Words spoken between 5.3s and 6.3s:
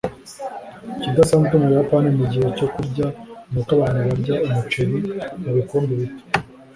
mubikombe bito